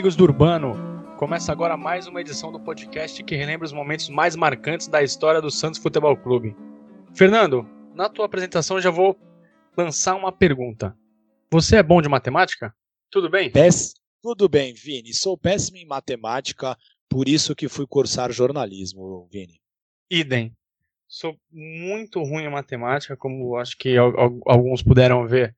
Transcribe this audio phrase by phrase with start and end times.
[0.00, 0.72] amigos do Urbano.
[1.18, 5.42] Começa agora mais uma edição do podcast que relembra os momentos mais marcantes da história
[5.42, 6.56] do Santos Futebol Clube.
[7.12, 9.14] Fernando, na tua apresentação eu já vou
[9.76, 10.96] lançar uma pergunta.
[11.50, 12.74] Você é bom de matemática?
[13.10, 13.52] Tudo bem?
[13.52, 13.92] Péss...
[14.22, 15.12] Tudo bem, Vini.
[15.12, 16.74] Sou péssimo em matemática,
[17.06, 19.60] por isso que fui cursar jornalismo, Vini.
[20.10, 20.56] Idem.
[21.06, 25.54] Sou muito ruim em matemática, como acho que alguns puderam ver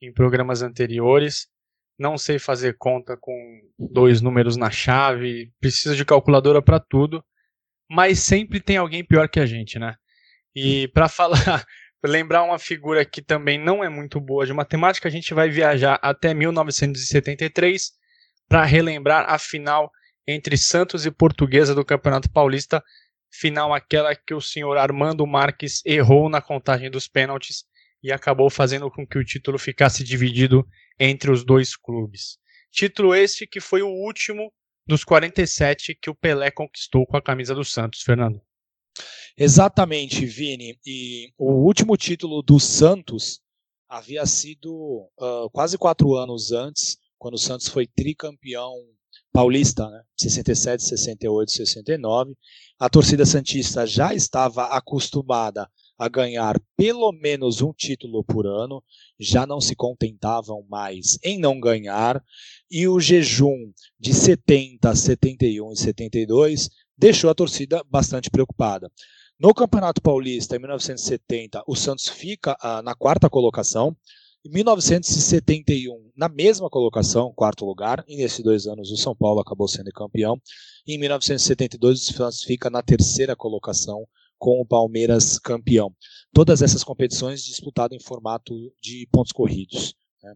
[0.00, 1.50] em programas anteriores
[1.98, 7.24] não sei fazer conta com dois números na chave, preciso de calculadora para tudo,
[7.90, 9.94] mas sempre tem alguém pior que a gente, né?
[10.54, 11.64] E para falar,
[12.04, 15.98] lembrar uma figura que também não é muito boa de matemática, a gente vai viajar
[16.02, 17.92] até 1973
[18.48, 19.90] para relembrar a final
[20.26, 22.82] entre Santos e Portuguesa do Campeonato Paulista,
[23.30, 27.64] final aquela que o senhor Armando Marques errou na contagem dos pênaltis
[28.02, 30.66] e acabou fazendo com que o título ficasse dividido
[30.98, 32.38] entre os dois clubes.
[32.70, 34.52] Título este que foi o último
[34.86, 38.40] dos 47 que o Pelé conquistou com a camisa do Santos, Fernando.
[39.36, 40.78] Exatamente, Vini.
[40.84, 43.40] E o último título do Santos
[43.88, 48.72] havia sido uh, quase quatro anos antes, quando o Santos foi tricampeão
[49.32, 50.02] paulista, né?
[50.16, 52.36] 67, 68, 69.
[52.78, 55.70] A torcida santista já estava acostumada
[56.02, 58.82] a ganhar pelo menos um título por ano,
[59.20, 62.20] já não se contentavam mais em não ganhar,
[62.68, 68.90] e o jejum de 70, 71 e 72 deixou a torcida bastante preocupada.
[69.38, 73.96] No Campeonato Paulista, em 1970, o Santos fica ah, na quarta colocação.
[74.44, 79.68] Em 1971, na mesma colocação, quarto lugar, e nesses dois anos o São Paulo acabou
[79.68, 80.36] sendo campeão.
[80.84, 84.04] Em 1972, o Santos fica na terceira colocação,
[84.42, 85.94] com o Palmeiras campeão.
[86.34, 89.94] Todas essas competições disputadas em formato de pontos corridos.
[90.20, 90.34] Né?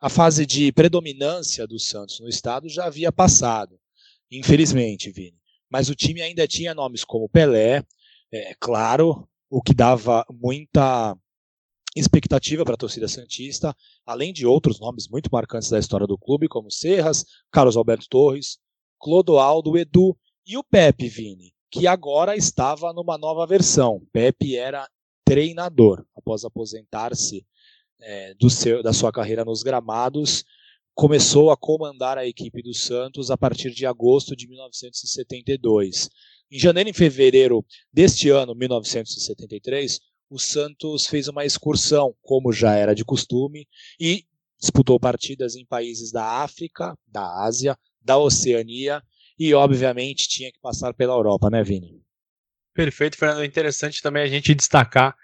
[0.00, 3.78] A fase de predominância do Santos no estado já havia passado,
[4.30, 5.36] infelizmente, Vini.
[5.70, 7.84] Mas o time ainda tinha nomes como Pelé,
[8.32, 11.14] é claro, o que dava muita
[11.94, 13.76] expectativa para a torcida Santista,
[14.06, 18.56] além de outros nomes muito marcantes da história do clube, como Serras, Carlos Alberto Torres,
[18.98, 24.06] Clodoaldo, Edu e o Pepe Vini, que agora estava numa nova versão.
[24.12, 24.86] Pepe era
[25.24, 27.46] treinador após aposentar-se
[27.98, 28.34] é,
[28.82, 30.44] da sua carreira nos gramados.
[30.94, 36.10] Começou a comandar a equipe do Santos a partir de agosto de 1972.
[36.50, 42.94] Em janeiro e fevereiro deste ano, 1973, o Santos fez uma excursão, como já era
[42.94, 43.66] de costume,
[43.98, 44.26] e
[44.60, 49.02] disputou partidas em países da África, da Ásia, da Oceania
[49.38, 52.02] e, obviamente, tinha que passar pela Europa, né, Vini?
[52.74, 53.44] Perfeito, Fernando.
[53.44, 55.14] Interessante também a gente destacar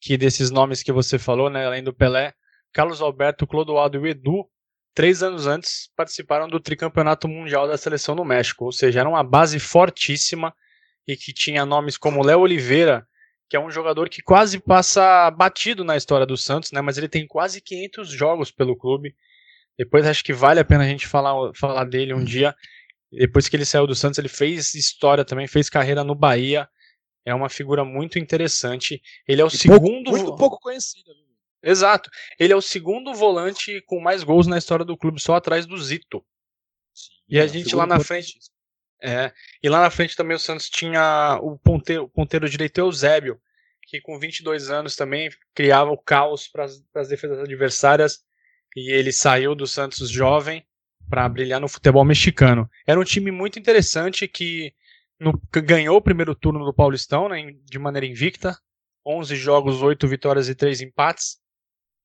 [0.00, 2.32] que desses nomes que você falou, né, além do Pelé,
[2.72, 4.48] Carlos Alberto, Clodoaldo e o Edu,
[4.94, 8.64] três anos antes, participaram do tricampeonato mundial da seleção no México.
[8.64, 10.54] Ou seja, era uma base fortíssima
[11.06, 13.06] e que tinha nomes como Léo Oliveira,
[13.48, 17.08] que é um jogador que quase passa batido na história do Santos, né, mas ele
[17.08, 19.14] tem quase 500 jogos pelo clube.
[19.78, 22.54] Depois acho que vale a pena a gente falar, falar dele um dia.
[23.10, 26.68] Depois que ele saiu do Santos, ele fez história também, fez carreira no Bahia.
[27.24, 29.00] É uma figura muito interessante.
[29.26, 30.10] Ele é o e segundo.
[30.10, 31.10] Pouco, muito pouco conhecido.
[31.62, 32.10] Exato.
[32.38, 35.76] Ele é o segundo volante com mais gols na história do clube, só atrás do
[35.78, 36.24] Zito.
[36.94, 38.38] Sim, e a é gente lá na frente.
[39.02, 43.38] É, e lá na frente também o Santos tinha o ponteiro, o ponteiro direito Eusébio,
[43.82, 48.24] que com 22 anos também criava o caos para as defesas adversárias.
[48.76, 50.64] E ele saiu do Santos jovem
[51.08, 52.68] para brilhar no futebol mexicano.
[52.86, 54.72] Era um time muito interessante que
[55.18, 58.58] no, ganhou o primeiro turno do Paulistão né, de maneira invicta,
[59.06, 61.38] 11 jogos, 8 vitórias e 3 empates.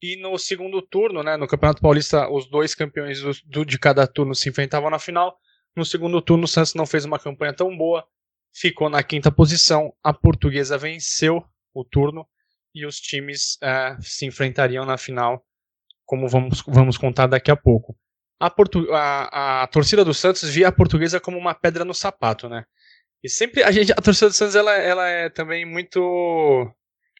[0.02, 4.08] E no segundo turno, né, no Campeonato Paulista, os dois campeões do, do, de cada
[4.08, 5.38] turno se enfrentavam na final.
[5.76, 8.06] No segundo turno, o Santos não fez uma campanha tão boa,
[8.54, 9.94] ficou na quinta posição.
[10.04, 11.44] A portuguesa venceu
[11.74, 12.28] o turno
[12.74, 15.46] e os times é, se enfrentariam na final,
[16.06, 17.96] como vamos, vamos contar daqui a pouco
[18.42, 22.50] a, Portu a, a torcida do Santos via a portuguesa como uma pedra no sapato,
[22.50, 22.66] né?
[23.24, 26.00] E sempre a gente, a torcida do Santos, ela, ela é também muito,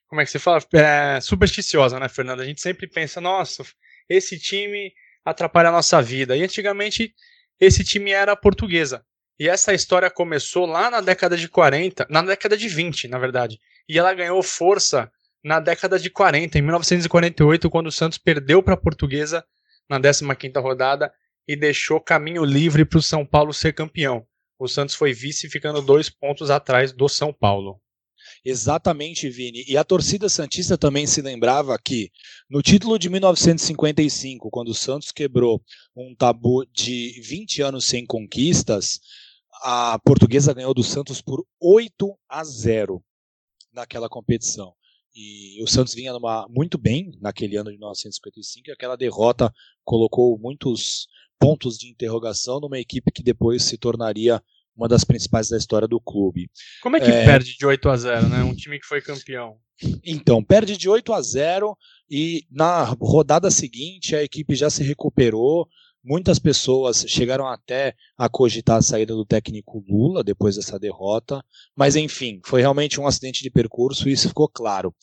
[0.08, 2.42] como é que se fala, é, supersticiosa, né, Fernanda?
[2.42, 3.64] A gente sempre pensa, nossa,
[4.10, 4.92] esse time
[5.24, 6.36] atrapalha a nossa vida.
[6.36, 7.14] E antigamente
[7.60, 9.06] esse time era a portuguesa.
[9.40, 13.60] E essa história começou lá na década de 40, na década de 20, na verdade.
[13.88, 15.12] E ela ganhou força
[15.44, 19.46] na década de 40, em 1948, quando o Santos perdeu para a portuguesa
[19.92, 21.14] na 15ª rodada
[21.46, 24.26] e deixou caminho livre para o São Paulo ser campeão.
[24.58, 27.82] O Santos foi vice ficando dois pontos atrás do São Paulo.
[28.46, 29.66] Exatamente, Vini.
[29.68, 32.10] E a torcida Santista também se lembrava que,
[32.50, 35.62] no título de 1955, quando o Santos quebrou
[35.96, 39.00] um tabu de 20 anos sem conquistas,
[39.64, 43.04] a portuguesa ganhou do Santos por 8 a 0
[43.74, 44.74] naquela competição.
[45.14, 49.54] E o Santos vinha numa, muito bem naquele ano de 1955, e aquela derrota
[49.84, 51.08] colocou muitos
[51.40, 54.42] pontos de interrogação numa equipe que depois se tornaria
[54.76, 56.50] uma das principais da história do clube.
[56.82, 57.26] Como é que é...
[57.26, 58.44] perde de 8 a 0, né?
[58.44, 59.58] Um time que foi campeão.
[60.06, 61.78] Então, perde de 8 a 0
[62.10, 65.68] e na rodada seguinte a equipe já se recuperou.
[66.04, 71.46] Muitas pessoas chegaram até a cogitar a saída do técnico Lula depois dessa derrota,
[71.76, 74.96] mas enfim, foi realmente um acidente de percurso e isso ficou claro.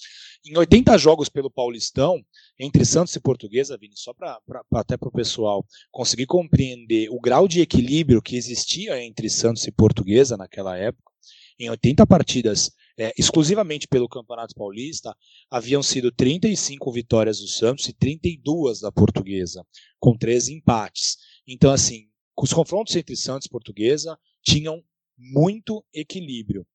[0.45, 2.21] Em 80 jogos pelo Paulistão,
[2.59, 4.41] entre Santos e Portuguesa, Vini, só para
[4.75, 9.71] até para o pessoal conseguir compreender o grau de equilíbrio que existia entre Santos e
[9.71, 11.13] Portuguesa naquela época,
[11.61, 15.17] em 80 partidas é, exclusivamente pelo Campeonato Paulista,
[15.51, 19.65] haviam sido 35 vitórias do Santos e 32 da Portuguesa,
[20.01, 21.17] com 13 empates.
[21.47, 24.83] Então, assim, os confrontos entre Santos e Portuguesa tinham
[25.17, 26.67] muito equilíbrio.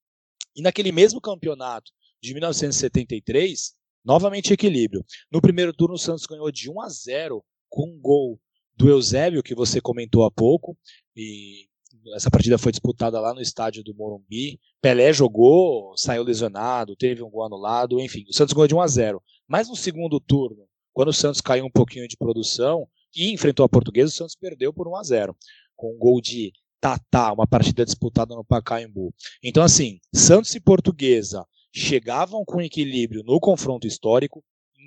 [0.56, 1.92] E naquele mesmo campeonato,
[2.22, 3.74] de 1973,
[4.04, 5.04] novamente equilíbrio.
[5.30, 8.40] No primeiro turno, o Santos ganhou de 1 a 0 com um gol
[8.76, 10.78] do Eusébio, que você comentou há pouco,
[11.16, 11.68] e
[12.16, 14.60] essa partida foi disputada lá no estádio do Morumbi.
[14.82, 18.88] Pelé jogou, saiu lesionado, teve um gol anulado, enfim, o Santos ganhou de 1 a
[18.88, 19.24] 0.
[19.48, 23.70] Mas no segundo turno, quando o Santos caiu um pouquinho de produção e enfrentou a
[23.70, 25.38] Portuguesa, o Santos perdeu por 1 a 0,
[25.76, 29.14] com um gol de Tatá, uma partida disputada no Pacaembu.
[29.42, 34.44] Então assim, Santos e Portuguesa chegavam com equilíbrio no confronto histórico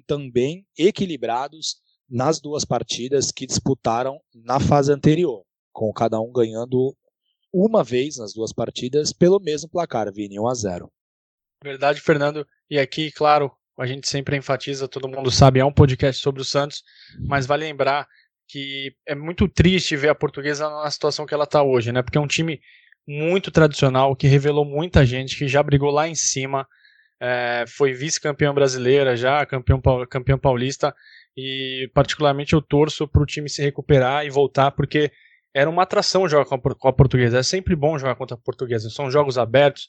[0.07, 1.77] também equilibrados
[2.09, 5.43] nas duas partidas que disputaram na fase anterior,
[5.73, 6.97] com cada um ganhando
[7.53, 10.93] uma vez nas duas partidas pelo mesmo placar, Vini, 1 a 0.
[11.63, 12.47] Verdade, Fernando.
[12.71, 16.45] E aqui, claro, a gente sempre enfatiza, todo mundo sabe, é um podcast sobre o
[16.45, 16.83] Santos,
[17.27, 18.07] mas vale lembrar
[18.49, 22.03] que é muito triste ver a portuguesa na situação que ela está hoje, né?
[22.03, 22.61] Porque é um time
[23.07, 26.67] muito tradicional que revelou muita gente que já brigou lá em cima,
[27.21, 30.95] é, foi vice-campeã brasileira já, campeão, campeão paulista,
[31.37, 35.11] e particularmente eu torço para o time se recuperar e voltar, porque
[35.57, 37.39] era uma atração jogar com a, com a portuguesa.
[37.39, 38.91] É sempre bom jogar contra a portuguesa.
[38.91, 39.89] São jogos abertos,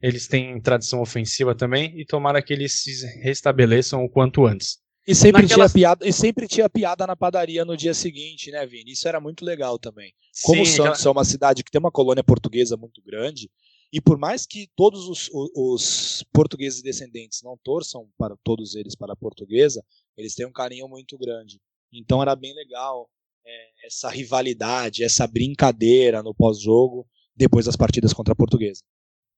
[0.00, 4.78] eles têm tradição ofensiva também, e tomara que eles se restabeleçam o quanto antes.
[5.08, 8.92] E sempre, tinha piada, e sempre tinha piada na padaria no dia seguinte, né, Vini?
[8.92, 10.14] Isso era muito legal também.
[10.44, 11.10] Como Sim, o Santos aquela...
[11.10, 13.50] é uma cidade que tem uma colônia portuguesa muito grande,
[13.92, 18.94] e por mais que todos os, os, os, portugueses descendentes não torçam para todos eles
[18.94, 19.84] para a portuguesa,
[20.16, 21.60] eles têm um carinho muito grande.
[21.92, 23.10] Então era bem legal
[23.44, 28.82] é, essa rivalidade, essa brincadeira no pós-jogo depois das partidas contra a portuguesa.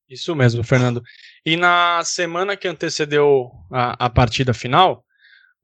[0.09, 1.03] Isso mesmo, Fernando.
[1.45, 5.05] E na semana que antecedeu a, a partida final,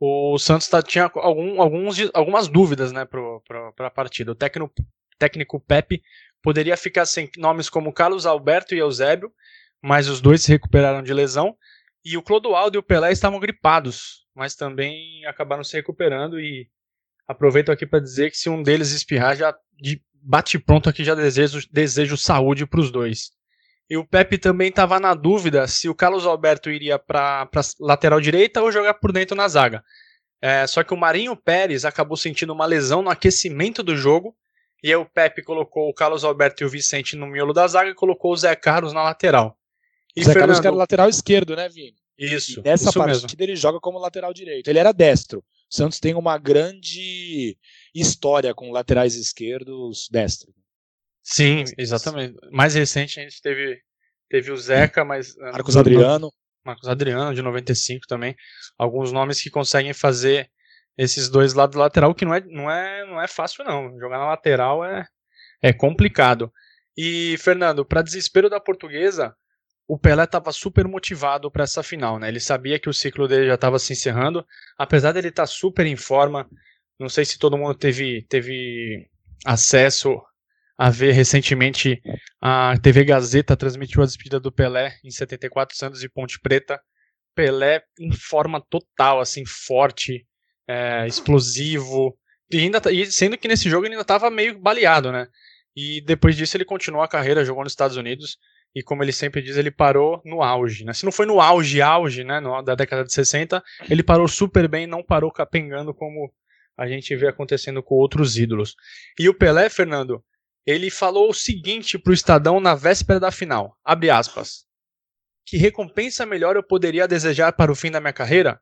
[0.01, 4.33] o Santos tá, tinha algum, alguns, algumas dúvidas né, para a partida.
[4.33, 4.73] O técnico,
[5.19, 6.03] técnico Pepe
[6.43, 9.33] poderia ficar sem nomes como Carlos Alberto e Eusébio,
[9.83, 11.57] mas os dois se recuperaram de lesão.
[12.05, 16.41] E o Clodoaldo e o Pelé estavam gripados, mas também acabaram se recuperando.
[16.41, 16.71] E
[17.29, 21.15] aproveito aqui para dizer que se um deles espirrar, já de bate pronto aqui já
[21.15, 23.31] desejo, desejo saúde para os dois.
[23.89, 27.49] E o Pepe também estava na dúvida se o Carlos Alberto iria para
[27.81, 29.83] lateral direita ou jogar por dentro na zaga.
[30.41, 34.37] É, só que o Marinho Pérez acabou sentindo uma lesão no aquecimento do jogo
[34.83, 37.91] e aí o Pepe colocou o Carlos Alberto e o Vicente no miolo da zaga
[37.91, 39.59] e colocou o Zé Carlos na lateral.
[40.15, 40.49] E o Zé Fernando...
[40.49, 41.97] Carlos que era lateral esquerdo, né, Vini?
[42.19, 42.61] Isso.
[42.61, 43.37] E nessa isso partida mesmo.
[43.41, 44.69] ele joga como lateral direito.
[44.69, 45.43] Ele era destro.
[45.71, 47.57] O Santos tem uma grande
[47.95, 50.53] história com laterais esquerdos destro.
[51.23, 52.35] Sim, exatamente.
[52.51, 53.79] Mais recente a gente teve,
[54.31, 55.37] teve o Zeca, mas.
[55.37, 56.33] Marcos Adriano.
[56.65, 58.35] Marcos Adriano, de 95 também.
[58.77, 60.51] Alguns nomes que conseguem fazer
[60.97, 63.99] esses dois lados lateral, que não é, não é, não é fácil não.
[63.99, 65.07] Jogar na lateral é,
[65.63, 66.53] é complicado.
[66.97, 69.35] E, Fernando, para desespero da portuguesa,
[69.89, 72.29] o Pelé estava super motivado para essa final, né?
[72.29, 75.87] Ele sabia que o ciclo dele já estava se encerrando, apesar dele estar tá super
[75.87, 76.47] em forma.
[77.01, 79.09] Não sei se todo mundo teve, teve
[79.47, 80.21] acesso
[80.77, 82.03] a ver recentemente
[82.41, 86.79] a TV Gazeta transmitiu a despedida do Pelé em 74 Santos e Ponte Preta.
[87.35, 90.27] Pelé em forma total, assim, forte,
[90.69, 92.15] é, explosivo.
[92.53, 95.27] E, ainda, tá, e sendo que nesse jogo ele ainda estava meio baleado, né?
[95.75, 98.37] E depois disso ele continuou a carreira, jogou nos Estados Unidos.
[98.75, 100.85] E como ele sempre diz, ele parou no auge.
[100.85, 100.93] Né?
[100.93, 104.69] Se não foi no auge, auge, né, no, da década de 60, ele parou super
[104.69, 106.33] bem, não parou capengando como
[106.77, 108.77] a gente vê acontecendo com outros ídolos.
[109.19, 110.23] E o Pelé, Fernando,
[110.65, 113.77] ele falou o seguinte pro Estadão na véspera da final.
[113.85, 114.65] Abre aspas.
[115.45, 118.61] Que recompensa melhor eu poderia desejar para o fim da minha carreira?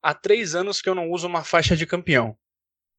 [0.00, 2.38] Há três anos que eu não uso uma faixa de campeão.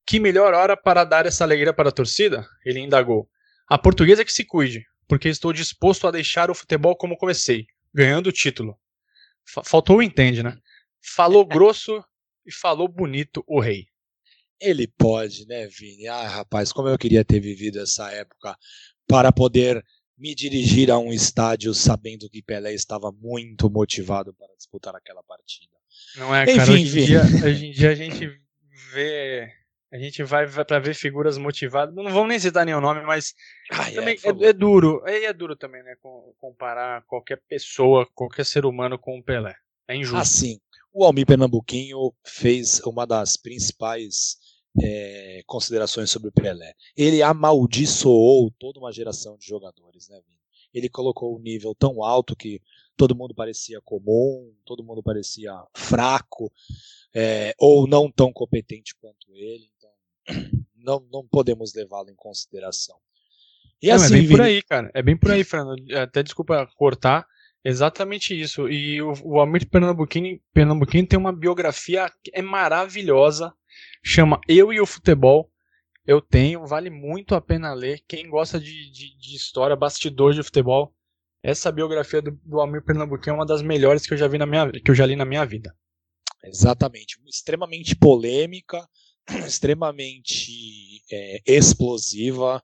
[0.05, 2.45] Que melhor hora para dar essa alegria para a torcida?
[2.65, 3.29] Ele indagou.
[3.67, 8.27] A portuguesa que se cuide, porque estou disposto a deixar o futebol como comecei, ganhando
[8.27, 8.77] o título.
[9.65, 10.55] Faltou o entende, né?
[11.01, 12.03] Falou grosso
[12.45, 13.87] e falou bonito o rei.
[14.61, 16.07] Ele pode, né, Vini?
[16.07, 18.55] Ah, rapaz, como eu queria ter vivido essa época
[19.07, 19.83] para poder
[20.15, 25.73] me dirigir a um estádio sabendo que Pelé estava muito motivado para disputar aquela partida.
[26.17, 26.61] Não é, cara.
[26.61, 28.39] Enfim, hoje, em dia, hoje em dia a gente
[28.93, 29.58] vê
[29.91, 31.95] a gente vai, vai para ver figuras motivadas.
[31.95, 33.33] Não vamos nem citar nenhum nome, mas
[33.71, 35.01] ah, também é, é, é, duro.
[35.05, 35.95] É, é duro também, né?
[36.39, 39.55] Comparar qualquer pessoa, qualquer ser humano com o Pelé.
[39.87, 40.17] É injusto.
[40.17, 40.59] Assim,
[40.93, 44.37] o Almir Pernambuquinho fez uma das principais
[44.81, 46.73] é, considerações sobre o Pelé.
[46.95, 50.39] Ele amaldiçoou toda uma geração de jogadores, né, Vini?
[50.71, 52.61] Ele colocou o um nível tão alto que
[52.95, 56.51] todo mundo parecia comum, todo mundo parecia fraco,
[57.11, 59.71] é, ou não tão competente quanto ele
[60.75, 62.97] não, não podemos levá-lo em consideração.
[63.81, 64.91] E não, é assim, é bem por aí, cara.
[64.93, 65.83] É bem por aí, Fernando.
[65.95, 67.25] Até desculpa cortar.
[67.63, 68.69] Exatamente isso.
[68.69, 73.53] E o, o Almir Pernambuquini, Pernambuquini tem uma biografia que é maravilhosa.
[74.03, 75.51] Chama Eu e o Futebol.
[76.05, 78.01] Eu tenho, vale muito a pena ler.
[78.07, 80.91] Quem gosta de, de, de história, bastidor de futebol,
[81.43, 84.47] essa biografia do, do Almir Pernambuquini é uma das melhores que eu já vi na
[84.47, 85.75] minha que eu já li na minha vida.
[86.43, 88.87] Exatamente, extremamente polêmica,
[89.45, 92.63] extremamente é, explosiva.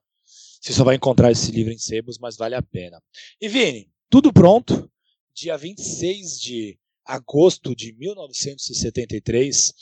[0.60, 3.00] Você só vai encontrar esse livro em sebos, mas vale a pena.
[3.40, 4.90] E Vini, tudo pronto.
[5.34, 9.72] Dia 26 de agosto de 1973.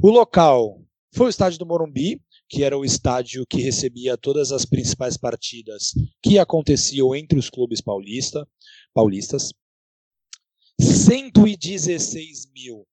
[0.00, 0.80] O local
[1.12, 5.92] foi o estádio do Morumbi, que era o estádio que recebia todas as principais partidas
[6.22, 8.46] que aconteciam entre os clubes paulista,
[8.94, 9.52] paulistas.
[10.80, 12.86] 116 mil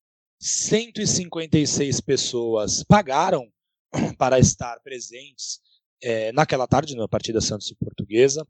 [0.45, 3.51] 156 pessoas pagaram
[4.15, 5.59] para estar presentes
[6.03, 8.47] é, naquela tarde na partida Santos e Portuguesa,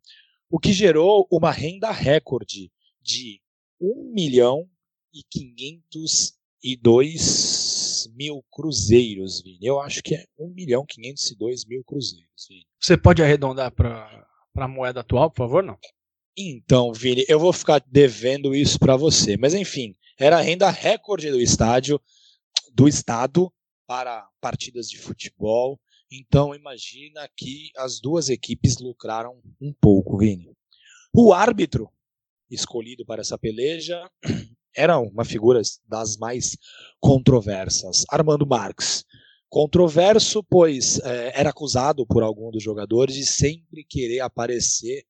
[0.49, 2.69] o que gerou uma renda recorde
[3.01, 3.39] de
[3.79, 4.69] 1 milhão
[5.13, 9.65] e 502 mil cruzeiros, Vini.
[9.65, 12.67] Eu acho que é 1 milhão e 502 mil cruzeiros, Vini.
[12.77, 15.79] Você pode arredondar para a moeda atual, por favor, não?
[16.35, 19.37] Então, Vini, eu vou ficar devendo isso para você.
[19.37, 22.01] Mas enfim, era a renda recorde do estádio,
[22.74, 23.51] do estado
[23.88, 25.79] para partidas de futebol.
[26.12, 30.51] Então imagina que as duas equipes lucraram um pouco, Vini.
[31.13, 31.89] O árbitro
[32.50, 34.10] escolhido para essa peleja
[34.75, 36.57] era uma figura das mais
[37.00, 39.03] controversas, Armando Marques.
[39.48, 45.05] Controverso, pois é, era acusado por algum dos jogadores de sempre querer aparecer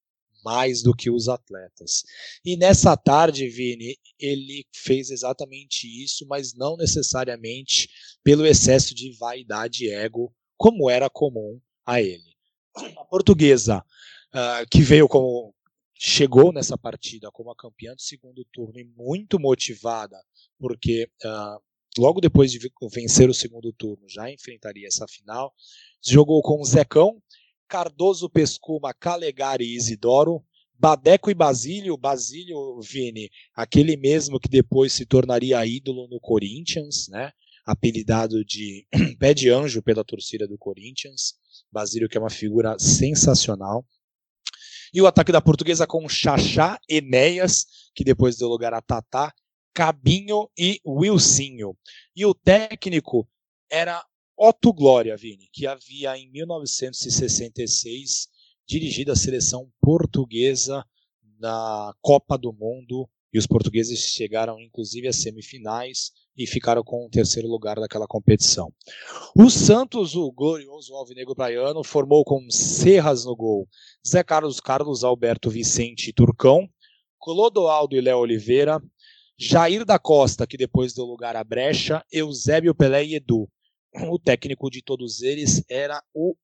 [0.46, 2.04] mais do que os atletas.
[2.46, 7.90] E nessa tarde, Vini, ele fez exatamente isso, mas não necessariamente
[8.24, 12.36] pelo excesso de vaidade e ego, como era comum a ele.
[12.98, 13.84] A portuguesa,
[14.34, 15.54] uh, que veio como.
[15.98, 20.18] chegou nessa partida como a campeã do segundo turno e muito motivada,
[20.60, 21.60] porque uh,
[21.98, 22.60] logo depois de
[22.94, 25.54] vencer o segundo turno já enfrentaria essa final,
[26.04, 27.22] jogou com o Zecão,
[27.68, 30.44] Cardoso, Pescuma, Calegari e Isidoro,
[30.78, 37.32] Badeco e Basílio, Basílio Vini, aquele mesmo que depois se tornaria ídolo no Corinthians, né?
[37.66, 38.86] apelidado de
[39.20, 41.34] pé de anjo pela torcida do Corinthians.
[41.72, 43.86] Basílio que é uma figura sensacional.
[44.94, 49.34] E o ataque da portuguesa com Xaxá, Enéas, que depois deu lugar a Tatá,
[49.74, 51.76] Cabinho e Wilsinho.
[52.16, 53.28] E o técnico
[53.70, 54.02] era
[54.38, 58.28] Otto Glória, Vini, que havia em 1966
[58.68, 60.86] dirigido a seleção portuguesa
[61.40, 67.10] na Copa do Mundo e os portugueses chegaram inclusive às semifinais e ficaram com o
[67.10, 68.74] terceiro lugar daquela competição.
[69.38, 73.70] O Santos, o glorioso alvinegro praiano, formou com Serras no gol,
[74.06, 76.68] Zé Carlos, Carlos Alberto Vicente Turcão,
[77.22, 78.84] Clodoaldo e Léo Oliveira,
[79.38, 83.50] Jair da Costa, que depois deu lugar à Brecha, Eusébio Pelé e Edu
[84.12, 86.36] o técnico de todos eles era o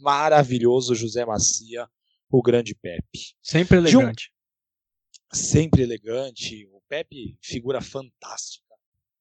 [0.00, 1.88] maravilhoso José Macia,
[2.30, 3.34] o grande Pepe.
[3.42, 4.30] Sempre elegante.
[4.30, 5.36] Um...
[5.36, 6.68] Sempre elegante.
[6.72, 8.74] O Pepe, figura fantástica,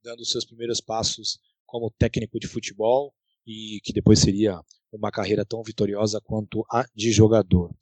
[0.04, 3.14] dando seus primeiros passos como técnico de futebol
[3.46, 4.60] e que depois seria
[4.92, 7.74] uma carreira tão vitoriosa quanto a de jogador.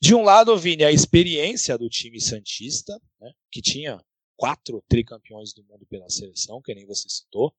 [0.00, 4.00] De um lado, Vini, a experiência do time Santista, né, que tinha
[4.36, 7.54] quatro tricampeões do mundo pela seleção, que nem você citou,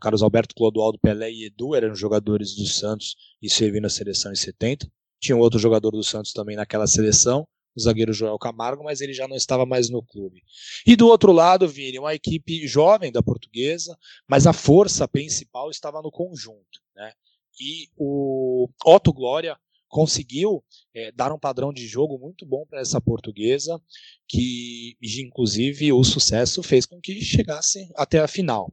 [0.00, 4.36] Carlos Alberto, Clodoaldo, Pelé e Edu eram jogadores do Santos e servindo a seleção em
[4.36, 4.90] 70.
[5.20, 9.12] Tinha um outro jogador do Santos também naquela seleção, o zagueiro Joel Camargo, mas ele
[9.12, 10.42] já não estava mais no clube.
[10.86, 13.96] E do outro lado, Vini, uma equipe jovem da portuguesa,
[14.28, 16.80] mas a força principal estava no conjunto.
[16.94, 17.12] Né?
[17.60, 19.56] E o Otto Glória
[19.88, 23.80] conseguiu é, dar um padrão de jogo muito bom para essa portuguesa,
[24.26, 28.72] que inclusive o sucesso fez com que chegasse até a final.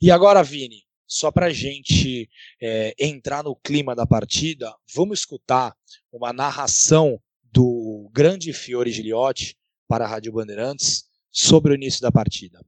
[0.00, 2.28] E agora, Vini, só para a gente
[2.60, 5.74] é, entrar no clima da partida, vamos escutar
[6.12, 9.56] uma narração do grande Fiore Giliotti
[9.88, 12.60] para a Rádio Bandeirantes sobre o início da partida.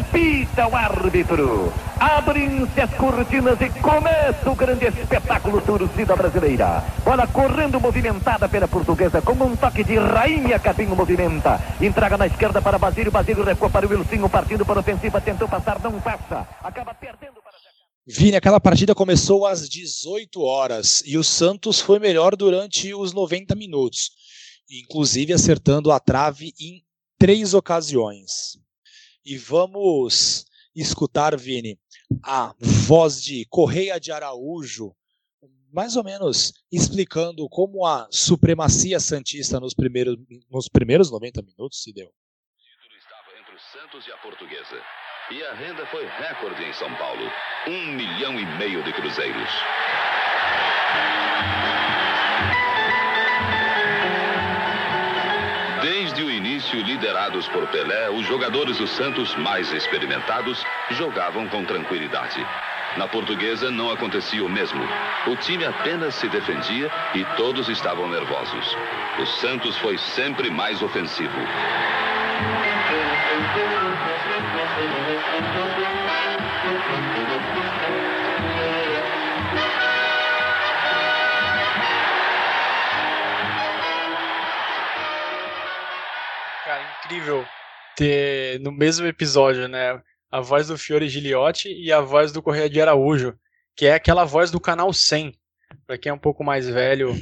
[0.00, 1.72] Apita o árbitro.
[1.98, 6.82] Abrem-se as cortinas e começa o grande espetáculo torcida brasileira.
[7.04, 11.60] Bola correndo movimentada pela portuguesa, com um toque de rainha, Cabinho movimenta.
[11.80, 15.48] Entrega na esquerda para Basílio, Basílio recua para o Wilson, partindo para a ofensiva, tentou
[15.48, 16.48] passar, não passa.
[16.62, 17.52] Acaba perdendo para...
[18.06, 23.54] Vini, aquela partida começou às 18 horas e o Santos foi melhor durante os 90
[23.54, 24.10] minutos,
[24.70, 26.82] inclusive acertando a trave em
[27.18, 28.58] três ocasiões
[29.24, 31.78] e vamos escutar, Vini,
[32.22, 34.94] a voz de Correia de Araújo,
[35.72, 40.16] mais ou menos explicando como a supremacia santista nos primeiros,
[40.50, 42.08] nos primeiros 90 minutos se deu.
[42.08, 42.12] O
[42.58, 44.82] título estava entre o Santos e a Portuguesa.
[45.30, 47.22] E a renda foi recorde em São Paulo:
[47.68, 49.50] um milhão e meio de cruzeiros.
[56.70, 62.44] Início, liderados por Pelé, os jogadores do Santos mais experimentados jogavam com tranquilidade.
[62.96, 64.82] Na portuguesa não acontecia o mesmo.
[65.26, 68.76] O time apenas se defendia e todos estavam nervosos.
[69.18, 71.38] O Santos foi sempre mais ofensivo.
[87.10, 87.44] Incrível
[87.96, 90.00] ter no mesmo episódio, né?
[90.30, 93.34] A voz do Fiore Giliotti e a voz do Correia de Araújo,
[93.74, 95.34] que é aquela voz do canal 100.
[95.86, 97.12] Para quem é um pouco mais velho,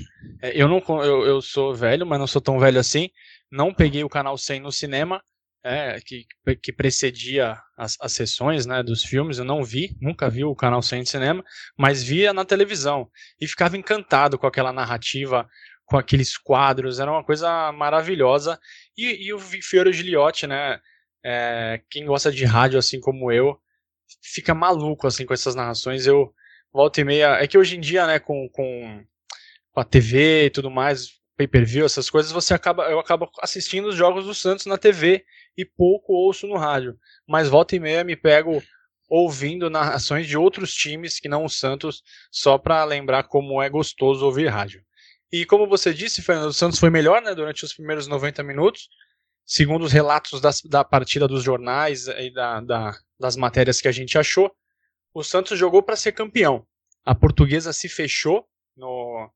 [0.43, 3.09] é, eu não eu, eu sou velho, mas não sou tão velho assim.
[3.51, 5.23] Não peguei o canal 100 no cinema,
[5.65, 6.27] é, que,
[6.63, 9.39] que precedia as, as sessões né, dos filmes.
[9.39, 11.43] Eu não vi, nunca vi o canal 100 de cinema,
[11.79, 13.09] mas via na televisão
[13.41, 15.49] e ficava encantado com aquela narrativa
[15.89, 18.61] com aqueles quadros, era uma coisa maravilhosa.
[18.99, 20.81] E, e o Fiore Giliotti, né?
[21.25, 23.57] É, quem gosta de rádio assim como eu,
[24.21, 26.05] fica maluco assim com essas narrações.
[26.05, 26.35] Eu
[26.73, 27.37] volta e meia.
[27.41, 29.05] É que hoje em dia, né, com, com,
[29.73, 33.95] com a TV e tudo mais, pay-per-view, essas coisas, você acaba, eu acabo assistindo os
[33.95, 35.25] jogos do Santos na TV
[35.57, 36.99] e pouco ouço no rádio.
[37.27, 38.61] Mas volta e meia me pego
[39.09, 44.27] ouvindo narrações de outros times que não o Santos, só para lembrar como é gostoso
[44.27, 44.83] ouvir rádio.
[45.31, 48.89] E como você disse, Fernando Santos foi melhor né, durante os primeiros 90 minutos,
[49.45, 53.93] segundo os relatos das, da partida dos jornais e da, da, das matérias que a
[53.93, 54.51] gente achou.
[55.13, 56.67] O Santos jogou para ser campeão.
[57.05, 59.31] A portuguesa se fechou no,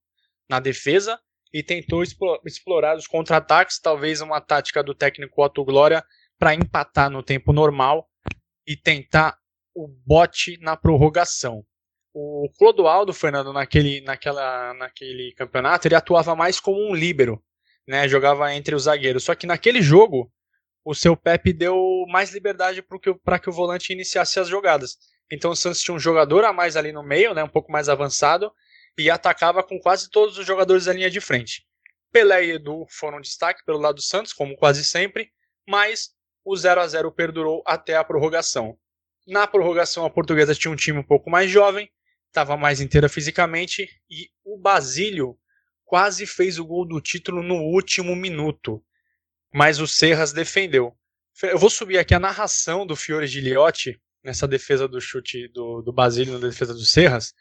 [0.48, 1.20] na defesa
[1.52, 6.02] e tentou explorar os contra-ataques, talvez uma tática do técnico Otto Glória
[6.38, 8.08] para empatar no tempo normal
[8.66, 9.38] e tentar
[9.74, 11.64] o bote na prorrogação
[12.14, 17.42] o Clodoaldo, Fernando, naquele, naquela, naquele campeonato, ele atuava mais como um líbero,
[17.86, 18.06] né?
[18.08, 19.24] Jogava entre os zagueiros.
[19.24, 20.30] Só que naquele jogo,
[20.84, 24.96] o seu Pepe deu mais liberdade para que, que o volante iniciasse as jogadas.
[25.30, 27.42] Então o Santos tinha um jogador a mais ali no meio, né?
[27.42, 28.52] Um pouco mais avançado,
[28.98, 31.64] e atacava com quase todos os jogadores da linha de frente.
[32.12, 35.30] Pelé e Edu foram destaque pelo lado do Santos, como quase sempre,
[35.66, 36.10] mas
[36.44, 38.76] o 0 a 0 perdurou até a prorrogação.
[39.26, 41.88] Na prorrogação, a portuguesa tinha um time um pouco mais jovem,
[42.32, 45.38] estava mais inteira fisicamente e o Basílio
[45.84, 48.82] quase fez o gol do título no último minuto,
[49.52, 50.96] mas o Serras defendeu.
[51.42, 55.92] Eu vou subir aqui a narração do Fiore Giliotti nessa defesa do chute do, do
[55.92, 57.34] Basílio na defesa do Serras.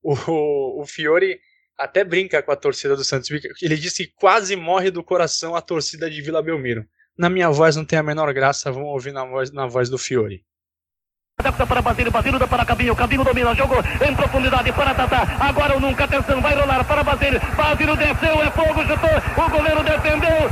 [0.00, 1.40] O, o Fiore
[1.76, 3.28] até brinca com a torcida do Santos.
[3.60, 6.86] Ele disse que quase morre do coração a torcida de Vila Belmiro.
[7.16, 9.98] Na minha voz não tem a menor graça, vamos ouvir na voz, na voz do
[9.98, 10.44] Fiore.
[11.40, 15.74] Adapta para Basílio, Basílio dá para Cabinho, Cabinho domina, jogou em profundidade para Tatá, agora
[15.74, 20.50] ou nunca, atenção, vai rolar para Basílio, Basílio desceu, é fogo, chutou, o goleiro defendeu,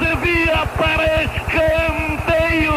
[0.00, 2.72] desvia para escanteio,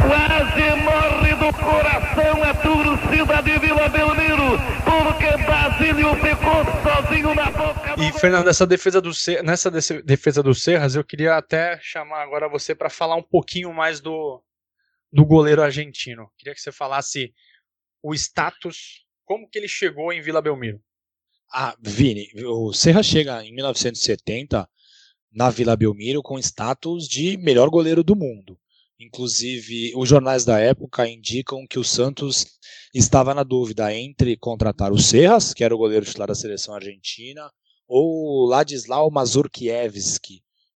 [0.00, 7.94] quase morre do coração a torcida de Vila Belmiro, porque Basílio ficou sozinho na boca.
[7.98, 9.10] E Fernando, essa defesa do
[9.42, 14.00] nessa defesa do Serras, eu queria até chamar agora você para falar um pouquinho mais
[14.00, 14.42] do
[15.14, 16.28] do goleiro argentino.
[16.36, 17.32] Queria que você falasse
[18.02, 20.82] o status, como que ele chegou em Vila Belmiro.
[21.52, 24.68] Ah, Vini, o Serra chega em 1970
[25.32, 28.58] na Vila Belmiro com status de melhor goleiro do mundo.
[28.98, 32.58] Inclusive, os jornais da época indicam que o Santos
[32.92, 37.48] estava na dúvida entre contratar o Serras, que era o goleiro titular da seleção argentina,
[37.86, 40.18] ou Ladislau Mazurkiewicz,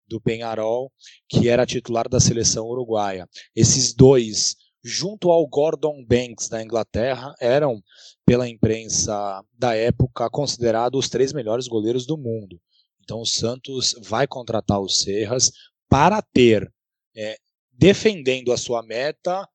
[0.08, 0.92] do Penharol,
[1.28, 3.28] que era titular da seleção uruguaia.
[3.54, 7.82] Esses dois, junto ao Gordon Banks da Inglaterra, eram,
[8.24, 12.60] pela imprensa da época, considerados os três melhores goleiros do mundo.
[13.02, 15.52] Então o Santos vai contratar o Serras
[15.88, 16.72] para ter,
[17.16, 17.36] é,
[17.72, 19.48] defendendo a sua meta,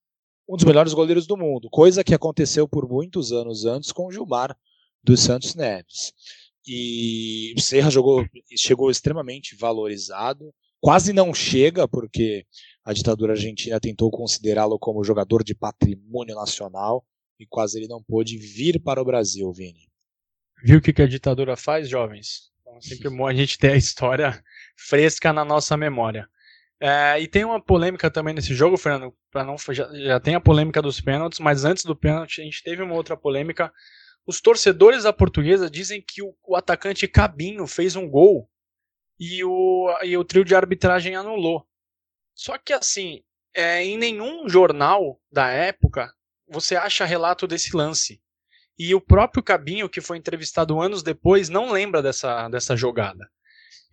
[0.47, 4.11] um dos melhores goleiros do mundo, coisa que aconteceu por muitos anos antes com o
[4.11, 4.55] Gilmar
[5.03, 6.13] dos Santos Neves.
[6.65, 12.45] E o Serra jogou, chegou extremamente valorizado, quase não chega, porque
[12.83, 17.05] a ditadura argentina tentou considerá-lo como jogador de patrimônio nacional
[17.39, 19.89] e quase ele não pôde vir para o Brasil, Vini.
[20.63, 22.51] Viu o que, a ditadura faz, jovens?
[22.61, 24.43] Então, sempre bom a gente ter a história
[24.77, 26.27] fresca na nossa memória.
[26.79, 29.13] É, e tem uma polêmica também nesse jogo, Fernando.
[29.31, 32.63] Para não já, já tem a polêmica dos pênaltis, mas antes do pênalti a gente
[32.63, 33.71] teve uma outra polêmica
[34.25, 38.49] os torcedores da portuguesa dizem que o, o atacante Cabinho fez um gol
[39.19, 41.67] e o, e o trio de arbitragem anulou.
[42.33, 46.13] Só que assim, é, em nenhum jornal da época
[46.47, 48.21] você acha relato desse lance.
[48.77, 53.29] E o próprio Cabinho, que foi entrevistado anos depois, não lembra dessa, dessa jogada.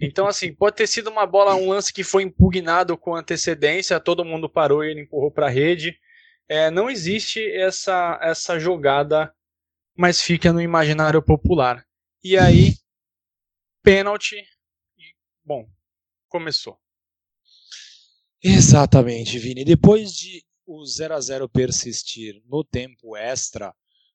[0.01, 4.25] Então, assim, pode ter sido uma bola, um lance que foi impugnado com antecedência, todo
[4.25, 5.99] mundo parou e ele empurrou para a rede.
[6.49, 9.33] É, não existe essa, essa jogada
[9.99, 11.85] mas fica no imaginário popular.
[12.23, 12.77] E aí,
[13.83, 14.37] pênalti,
[15.45, 15.69] bom,
[16.29, 16.79] começou.
[18.41, 19.65] Exatamente, Vini.
[19.65, 23.75] Depois de o 0 a 0 persistir no tempo extra,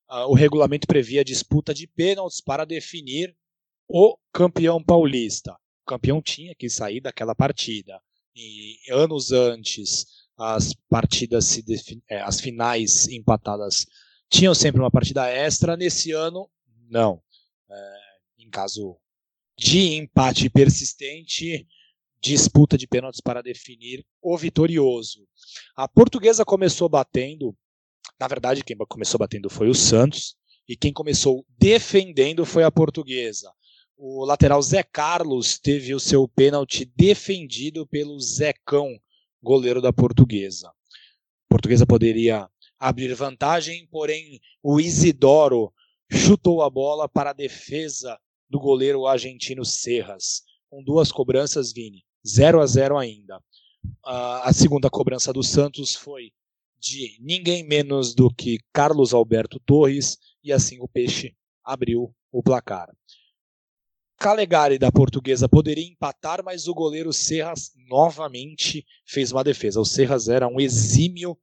[0.10, 3.36] uh, o regulamento previa a disputa de pênaltis para definir
[3.86, 5.52] o campeão paulista.
[5.82, 8.02] O campeão tinha que sair daquela partida.
[8.34, 10.06] E anos antes,
[10.38, 11.64] as partidas se
[12.10, 13.86] é, as finais empatadas
[14.34, 15.78] tinham sempre uma partida extra.
[15.78, 16.50] Nesse ano,
[16.90, 17.22] não.
[17.70, 17.98] É,
[18.40, 18.98] em caso
[19.56, 21.68] de empate persistente,
[22.20, 25.28] disputa de pênaltis para definir o vitorioso.
[25.76, 27.56] A portuguesa começou batendo,
[28.20, 30.36] na verdade, quem começou batendo foi o Santos,
[30.68, 33.52] e quem começou defendendo foi a portuguesa.
[33.96, 38.98] O lateral Zé Carlos teve o seu pênalti defendido pelo Zecão,
[39.42, 40.70] goleiro da portuguesa.
[40.70, 42.50] A portuguesa poderia
[42.84, 45.74] abrir vantagem, porém o Isidoro
[46.12, 48.20] chutou a bola para a defesa
[48.50, 53.42] do goleiro argentino Serras, com duas cobranças, Vini, 0 a 0 ainda.
[54.04, 56.34] A segunda cobrança do Santos foi
[56.78, 62.94] de ninguém menos do que Carlos Alberto Torres, e assim o Peixe abriu o placar.
[64.18, 69.80] Calegari da Portuguesa poderia empatar, mas o goleiro Serras novamente fez uma defesa.
[69.80, 71.38] O Serras era um exímio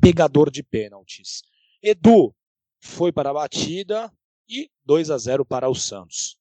[0.00, 1.42] pegador de pênaltis.
[1.82, 2.34] Edu
[2.80, 4.12] foi para a batida
[4.48, 6.36] e 2 a 0 para o Santos.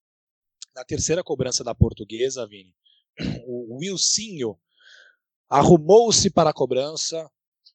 [0.76, 2.74] Na terceira cobrança da portuguesa, Vini,
[3.48, 4.58] o Wilsinho
[5.50, 7.30] arrumou-se para a cobrança,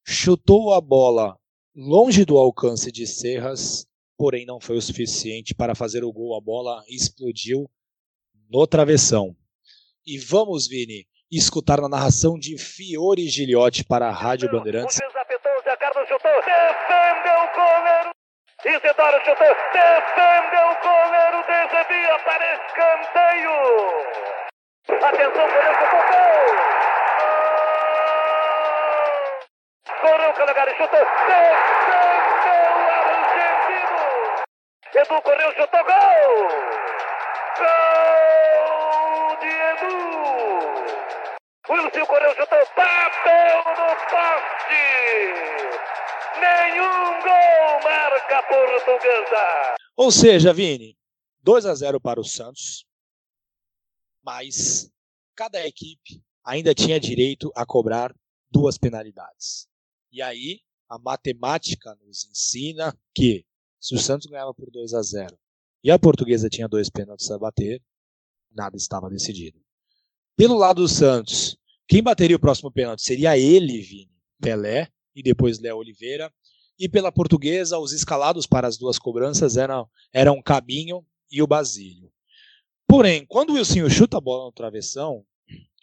[0.07, 1.39] chutou a bola
[1.75, 6.37] longe do alcance de Serras, porém não foi o suficiente para fazer o gol.
[6.37, 7.71] A bola explodiu
[8.49, 9.37] no travessão.
[10.07, 14.99] E vamos, Vini, escutar na narração de Fiore Giliotti para a Rádio Bandeirantes
[17.63, 18.11] goleiro.
[18.65, 23.57] Isidoro chutou, defendeu o goleiro, desvia para escanteio.
[24.89, 26.47] Atenção, goleiro chutou, gol.
[30.01, 34.03] Correu Calegari, chutou, defendeu o argentino.
[34.95, 36.49] Edu correu, chutou, gol.
[37.59, 39.97] Gol de Edu.
[41.69, 44.85] Wilson correu, chutou, bateu no poste.
[46.41, 49.77] Nenhum gol marca portuguesa.
[49.97, 50.97] Ou seja, Vini,
[51.43, 52.87] 2 a 0 para o Santos,
[54.23, 54.91] mas
[55.35, 58.15] cada equipe ainda tinha direito a cobrar
[58.51, 59.67] duas penalidades.
[60.11, 63.45] E aí, a matemática nos ensina que
[63.81, 65.39] se o Santos ganhava por 2 a 0
[65.83, 67.83] e a portuguesa tinha dois pênaltis a bater,
[68.51, 69.61] nada estava decidido.
[70.37, 71.57] Pelo lado do Santos,
[71.89, 76.33] quem bateria o próximo pênalti seria ele, Vini, Pelé e depois Léo Oliveira.
[76.79, 82.11] E pela portuguesa, os escalados para as duas cobranças eram, eram Cabinho e o Basílio.
[82.87, 85.25] Porém, quando o Wilson chuta a bola no travessão,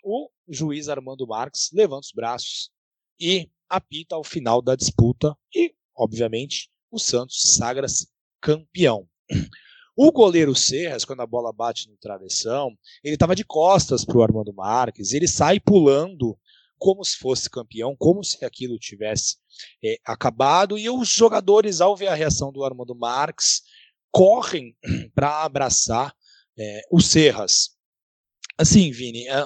[0.03, 2.69] o juiz Armando Marques levanta os braços
[3.19, 8.07] e apita ao final da disputa e, obviamente, o Santos sagra-se
[8.41, 9.07] campeão.
[9.95, 12.71] O goleiro Serras, quando a bola bate no travessão,
[13.03, 16.39] ele estava de costas para o Armando Marques, ele sai pulando
[16.79, 19.35] como se fosse campeão, como se aquilo tivesse
[19.83, 23.61] é, acabado, e os jogadores, ao ver a reação do Armando Marques,
[24.09, 24.75] correm
[25.13, 26.15] para abraçar
[26.57, 27.77] é, o Serras.
[28.57, 29.45] Assim, Vini, é,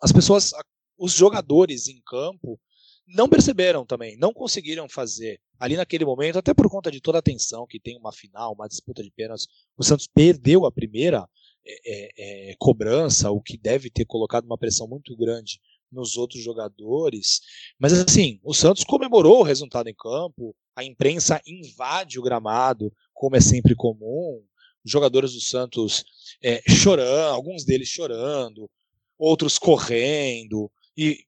[0.00, 0.52] as pessoas,
[0.96, 2.58] os jogadores em campo
[3.06, 7.22] não perceberam também, não conseguiram fazer ali naquele momento, até por conta de toda a
[7.22, 9.48] tensão que tem uma final, uma disputa de pênaltis.
[9.76, 11.28] O Santos perdeu a primeira
[11.66, 17.40] é, é, cobrança, o que deve ter colocado uma pressão muito grande nos outros jogadores.
[17.78, 23.36] Mas assim, o Santos comemorou o resultado em campo, a imprensa invade o gramado, como
[23.36, 24.42] é sempre comum.
[24.84, 26.04] Os jogadores do Santos
[26.42, 28.70] é, chorando, alguns deles chorando,
[29.18, 31.24] outros correndo e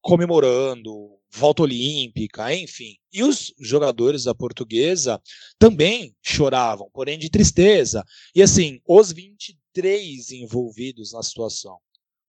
[0.00, 2.96] comemorando volta olímpica, enfim.
[3.12, 5.20] E os jogadores da Portuguesa
[5.58, 8.04] também choravam, porém de tristeza.
[8.34, 11.78] E assim, os 23 envolvidos na situação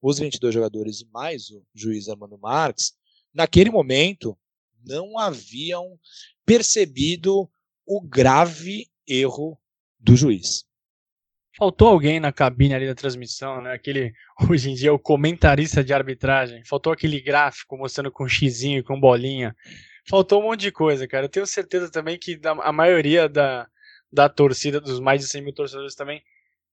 [0.00, 2.92] os 22 jogadores mais o juiz Armando Marques,
[3.32, 4.38] naquele momento
[4.84, 5.98] não haviam
[6.46, 7.50] percebido
[7.86, 9.58] o grave erro
[9.98, 10.66] do juiz.
[11.56, 13.72] Faltou alguém na cabine ali da transmissão, né?
[13.72, 14.12] Aquele,
[14.48, 16.64] hoje em dia, o comentarista de arbitragem.
[16.64, 19.56] Faltou aquele gráfico mostrando com xizinho, com bolinha.
[20.08, 21.24] Faltou um monte de coisa, cara.
[21.24, 23.68] Eu tenho certeza também que a maioria da,
[24.12, 26.22] da torcida, dos mais de 100 mil torcedores também,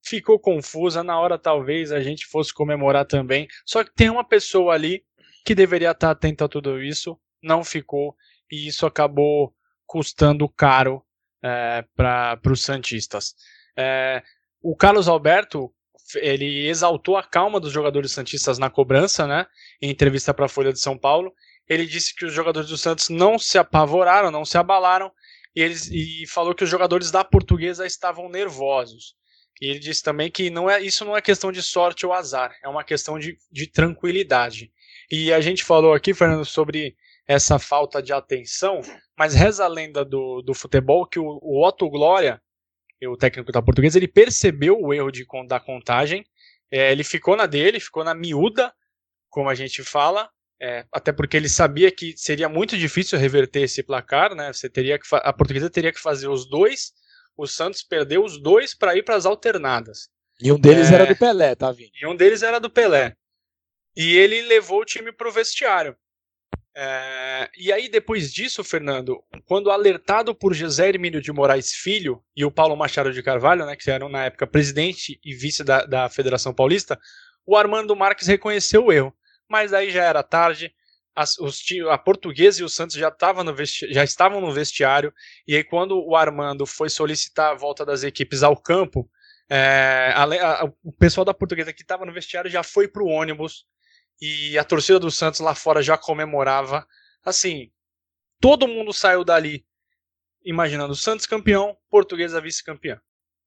[0.05, 1.03] ficou confusa.
[1.03, 3.47] Na hora, talvez, a gente fosse comemorar também.
[3.65, 5.03] Só que tem uma pessoa ali
[5.43, 8.15] que deveria estar atenta a tudo isso, não ficou,
[8.51, 9.53] e isso acabou
[9.85, 11.03] custando caro
[11.43, 13.35] é, para os Santistas.
[13.77, 14.23] É,
[14.61, 15.71] o Carlos Alberto
[16.15, 19.47] ele exaltou a calma dos jogadores santistas na cobrança, né?
[19.81, 21.33] Em entrevista para a Folha de São Paulo,
[21.67, 25.11] ele disse que os jogadores do Santos não se apavoraram, não se abalaram,
[25.55, 29.15] e, eles, e falou que os jogadores da Portuguesa estavam nervosos.
[29.61, 32.55] E ele disse também que não é, isso não é questão de sorte ou azar,
[32.63, 34.71] é uma questão de, de tranquilidade.
[35.09, 36.95] E a gente falou aqui, Fernando, sobre
[37.27, 38.81] essa falta de atenção,
[39.17, 42.41] mas reza a lenda do, do futebol que o, o Otto Glória,
[43.03, 46.25] o técnico da portuguesa, ele percebeu o erro de, da contagem,
[46.71, 48.73] é, ele ficou na dele, ficou na miúda,
[49.29, 50.29] como a gente fala,
[50.61, 54.51] é, até porque ele sabia que seria muito difícil reverter esse placar, né?
[54.53, 56.93] Você teria que a portuguesa teria que fazer os dois
[57.37, 60.09] o Santos perdeu os dois para ir para as alternadas.
[60.41, 60.95] E um deles é...
[60.95, 61.91] era do Pelé, tá, Vini?
[62.01, 63.15] E um deles era do Pelé.
[63.95, 65.95] E ele levou o time para o vestiário.
[66.75, 67.49] É...
[67.57, 72.51] E aí, depois disso, Fernando, quando alertado por José Hermínio de Moraes Filho e o
[72.51, 76.53] Paulo Machado de Carvalho, né, que eram na época presidente e vice da, da Federação
[76.53, 76.99] Paulista,
[77.45, 79.15] o Armando Marques reconheceu o erro.
[79.47, 80.73] Mas aí já era tarde,
[81.15, 83.55] as, os, a Portuguesa e o Santos já, no
[83.89, 85.13] já estavam no vestiário,
[85.47, 89.09] e aí quando o Armando foi solicitar a volta das equipes ao campo,
[89.49, 93.07] é, a, a, o pessoal da Portuguesa que estava no vestiário já foi para o
[93.07, 93.65] ônibus,
[94.21, 96.87] e a torcida do Santos lá fora já comemorava.
[97.23, 97.71] Assim,
[98.39, 99.65] todo mundo saiu dali
[100.43, 102.99] imaginando o Santos campeão, Portuguesa vice-campeã.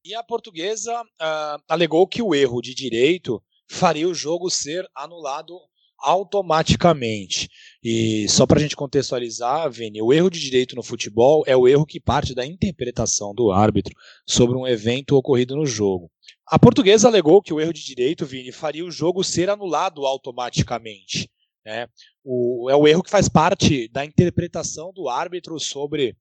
[0.05, 5.59] E a Portuguesa uh, alegou que o erro de direito faria o jogo ser anulado
[5.99, 7.49] automaticamente.
[7.83, 11.67] E só para a gente contextualizar, Vini, o erro de direito no futebol é o
[11.67, 13.95] erro que parte da interpretação do árbitro
[14.27, 16.11] sobre um evento ocorrido no jogo.
[16.47, 21.31] A portuguesa alegou que o erro de direito, Vini, faria o jogo ser anulado automaticamente.
[21.65, 21.87] Né?
[22.25, 26.17] O, é o erro que faz parte da interpretação do árbitro sobre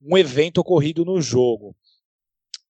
[0.00, 1.74] um evento ocorrido no jogo.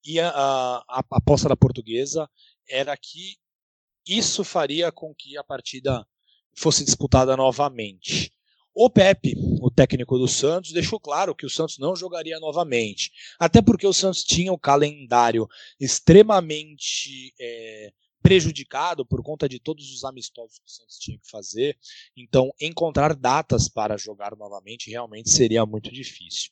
[0.05, 2.29] E a, a, a aposta da portuguesa
[2.69, 3.37] era que
[4.07, 6.07] isso faria com que a partida
[6.55, 8.33] fosse disputada novamente.
[8.75, 13.11] O Pepe, o técnico do Santos, deixou claro que o Santos não jogaria novamente.
[13.39, 19.93] Até porque o Santos tinha o um calendário extremamente é, prejudicado por conta de todos
[19.93, 21.77] os amistosos que o Santos tinha que fazer.
[22.17, 26.51] Então, encontrar datas para jogar novamente realmente seria muito difícil.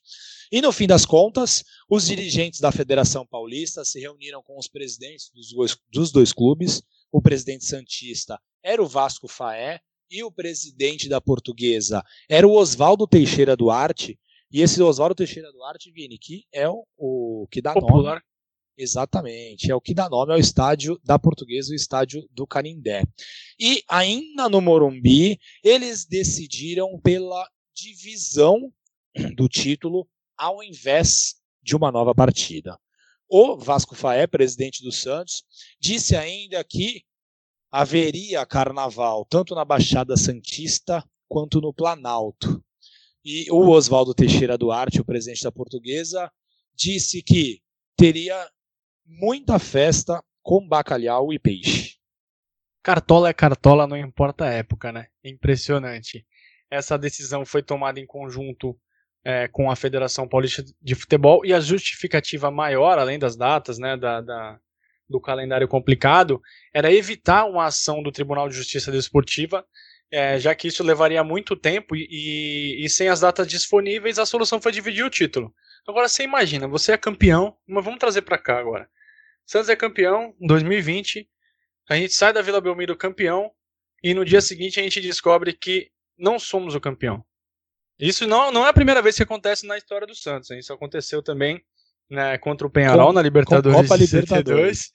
[0.51, 5.31] E no fim das contas, os dirigentes da Federação Paulista se reuniram com os presidentes
[5.33, 6.81] dos dois, dos dois clubes.
[7.11, 9.79] O presidente Santista era o Vasco Faé
[10.09, 14.19] e o presidente da portuguesa era o Oswaldo Teixeira Duarte.
[14.51, 18.15] E esse Oswaldo Teixeira Duarte, Vini, que é o, o que dá Popular.
[18.15, 18.21] nome.
[18.81, 23.03] Exatamente, é o que dá nome ao estádio da Portuguesa, o estádio do Canindé.
[23.59, 27.45] E ainda no Morumbi, eles decidiram pela
[27.75, 28.71] divisão
[29.35, 32.79] do título ao invés de uma nova partida.
[33.27, 35.43] O Vasco Faé, presidente do Santos,
[35.79, 37.03] disse ainda que
[37.71, 42.63] haveria carnaval tanto na Baixada Santista quanto no Planalto.
[43.23, 46.31] E o Oswaldo Teixeira Duarte, o presidente da Portuguesa,
[46.73, 47.61] disse que
[47.95, 48.49] teria
[49.05, 51.97] muita festa com bacalhau e peixe.
[52.81, 55.07] Cartola é cartola, não importa a época, né?
[55.23, 56.25] Impressionante.
[56.71, 58.79] Essa decisão foi tomada em conjunto
[59.23, 63.97] é, com a Federação Paulista de Futebol e a justificativa maior, além das datas, né,
[63.97, 64.59] da, da,
[65.09, 66.41] do calendário complicado,
[66.73, 69.65] era evitar uma ação do Tribunal de Justiça Desportiva,
[70.11, 74.25] é, já que isso levaria muito tempo e, e, e, sem as datas disponíveis, a
[74.25, 75.53] solução foi dividir o título.
[75.87, 78.89] Agora você imagina, você é campeão, mas vamos trazer para cá agora.
[79.45, 81.27] Santos é campeão em 2020,
[81.89, 83.51] a gente sai da Vila Belmiro campeão
[84.03, 87.23] e no dia seguinte a gente descobre que não somos o campeão.
[87.99, 90.49] Isso não, não é a primeira vez que acontece na história do Santos.
[90.51, 90.59] Hein?
[90.59, 91.61] Isso aconteceu também
[92.09, 94.91] né, contra o Penharol com, na Libertadores Copa Libertadores.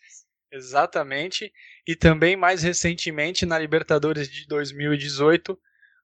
[0.53, 1.53] Exatamente.
[1.87, 5.59] E também mais recentemente na Libertadores de 2018,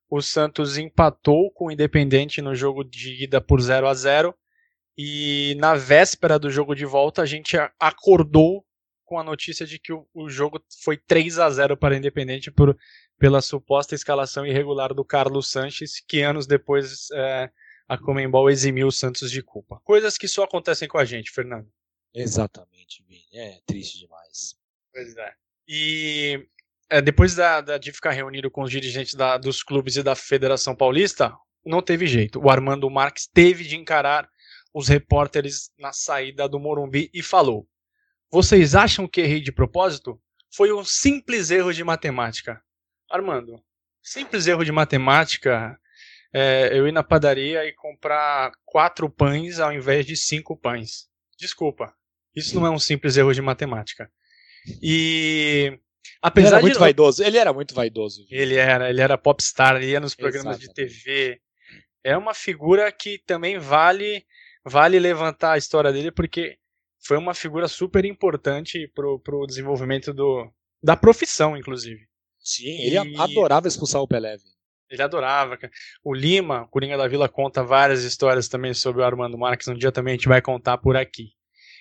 [0.09, 4.35] o Santos empatou com o Independente no jogo de ida por 0 a 0
[4.99, 8.65] e na véspera do jogo de volta a gente acordou
[9.05, 12.51] com a notícia de que o, o jogo foi 3 a 0 para o Independente
[12.51, 12.77] por,
[13.19, 17.51] pela suposta escalação irregular do Carlos Sanches, que anos depois é,
[17.91, 19.81] a Comembol eximiu o Santos de culpa.
[19.83, 21.69] Coisas que só acontecem com a gente, Fernando.
[22.15, 23.25] Exatamente, Vini.
[23.35, 24.55] É triste demais.
[24.93, 25.35] Pois é.
[25.67, 26.47] E
[26.89, 30.15] é, depois da, da, de ficar reunido com os dirigentes da, dos clubes e da
[30.15, 32.39] Federação Paulista, não teve jeito.
[32.39, 34.31] O Armando Marques teve de encarar
[34.73, 37.69] os repórteres na saída do Morumbi e falou:
[38.31, 40.23] Vocês acham que errei de propósito?
[40.55, 42.63] Foi um simples erro de matemática.
[43.11, 43.61] Armando,
[44.01, 45.77] simples erro de matemática
[46.33, 51.09] é eu ir na padaria e comprar quatro pães ao invés de cinco pães.
[51.39, 51.95] Desculpa,
[52.35, 54.11] isso não é um simples erro de matemática.
[54.83, 55.79] E
[56.23, 56.79] apesar ele era muito de...
[56.81, 58.27] vaidoso, ele era muito vaidoso.
[58.31, 61.41] Ele era, ele era popstar, ele ia nos programas de TV.
[62.05, 64.25] É uma figura que também vale
[64.65, 66.59] vale levantar a história dele porque
[67.03, 70.51] foi uma figura super importante pro, pro desenvolvimento do,
[70.83, 72.07] da profissão, inclusive.
[72.39, 73.21] Sim, ele e...
[73.21, 74.37] adorava expulsar o Pelé.
[74.91, 75.59] Ele adorava.
[76.03, 79.69] O Lima, Coringa da Vila, conta várias histórias também sobre o Armando Marques.
[79.69, 81.31] Um dia também a gente vai contar por aqui.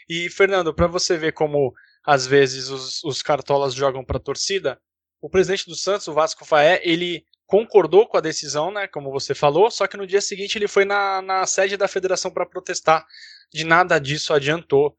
[0.07, 1.73] E, Fernando, para você ver como
[2.05, 4.79] às vezes os, os cartolas jogam para a torcida,
[5.21, 9.33] o presidente do Santos, o Vasco Faé, ele concordou com a decisão, né, como você
[9.33, 13.05] falou, só que no dia seguinte ele foi na, na sede da federação para protestar.
[13.51, 14.95] De nada disso adiantou.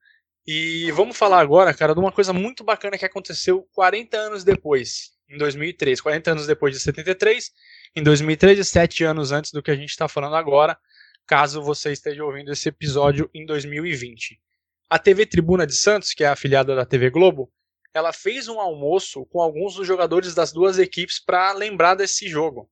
[0.46, 5.12] E vamos falar agora, cara, de uma coisa muito bacana que aconteceu 40 anos depois,
[5.28, 6.00] em 2003.
[6.00, 7.52] 40 anos depois de 73,
[7.94, 10.78] em 2013, sete anos antes do que a gente está falando agora,
[11.26, 14.40] caso você esteja ouvindo esse episódio em 2020.
[14.88, 17.52] A TV Tribuna de Santos, que é afiliada da TV Globo,
[17.92, 22.70] ela fez um almoço com alguns dos jogadores das duas equipes para lembrar desse jogo.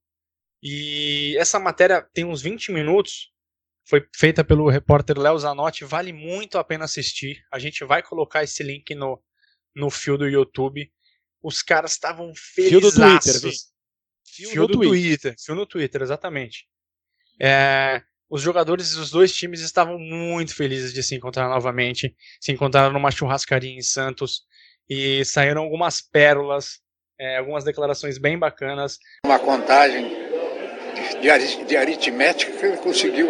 [0.63, 3.33] E essa matéria tem uns 20 minutos,
[3.89, 7.45] foi feita pelo repórter Léo Zanotti, vale muito a pena assistir.
[7.51, 9.21] A gente vai colocar esse link no,
[9.75, 10.93] no fio do YouTube.
[11.43, 12.71] Os caras estavam felizes.
[12.71, 13.53] Fio do Twitter.
[14.39, 15.01] Fio, fio do, do Twitter.
[15.01, 15.35] Twitter.
[15.45, 16.67] Fio no Twitter, exatamente.
[17.41, 22.15] É, os jogadores dos dois times estavam muito felizes de se encontrar novamente.
[22.41, 24.43] Se encontraram numa churrascaria em Santos
[24.89, 26.81] e saíram algumas pérolas,
[27.19, 28.99] é, algumas declarações bem bacanas.
[29.27, 30.09] Uma contagem
[31.21, 33.29] de, de aritmética que ele conseguiu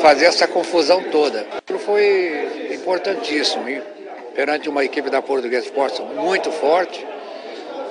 [0.00, 1.46] fazer essa confusão toda.
[1.84, 3.82] Foi importantíssimo e,
[4.34, 7.06] perante uma equipe da Portuguesa Esporte muito forte.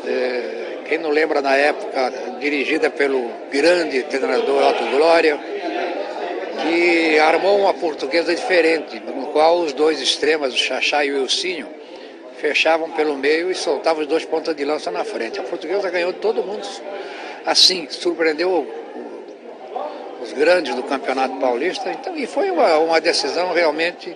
[0.05, 0.60] É,
[0.91, 5.39] quem não lembra na época, dirigida pelo grande treinador Otto Glória,
[6.61, 11.69] que armou uma portuguesa diferente, no qual os dois extremos, o Xaxá e o Ilcinho,
[12.41, 15.39] fechavam pelo meio e soltavam os dois pontas de lança na frente.
[15.39, 16.67] A portuguesa ganhou todo mundo
[17.45, 18.67] assim, surpreendeu
[20.21, 21.89] os grandes do Campeonato Paulista.
[21.89, 24.13] Então, e foi uma, uma decisão realmente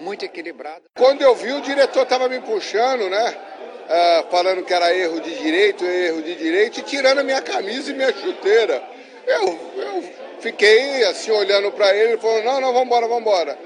[0.00, 0.82] muito equilibrada.
[0.96, 3.34] Quando eu vi, o diretor estava me puxando, né?
[3.86, 7.90] Uh, falando que era erro de direito, erro de direito, e tirando a minha camisa
[7.90, 8.82] e minha chuteira.
[9.24, 10.04] Eu, eu
[10.40, 13.56] fiquei assim olhando para ele, ele falou, não, não, vamos embora.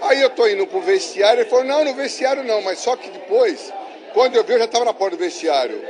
[0.00, 3.08] Aí eu tô indo pro vestiário, ele falou, não, no vestiário não, mas só que
[3.08, 3.72] depois,
[4.14, 5.80] quando eu vi, eu já estava na porta do vestiário.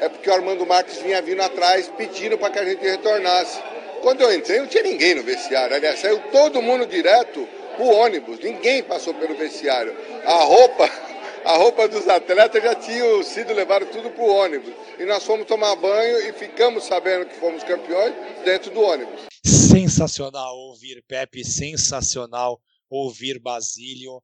[0.00, 3.58] É porque o Armando Marques vinha vindo atrás pedindo para que a gente retornasse.
[4.02, 5.74] Quando eu entrei, não tinha ninguém no vestiário.
[5.74, 9.96] Aliás, saiu todo mundo direto pro ônibus, ninguém passou pelo vestiário.
[10.24, 10.90] A roupa,
[11.46, 14.74] a roupa dos atletas já tinham sido levadas tudo pro ônibus.
[14.98, 19.26] E nós fomos tomar banho e ficamos sabendo que fomos campeões dentro do ônibus.
[19.44, 24.20] Sensacional ouvir Pepe, sensacional ouvir Basílio.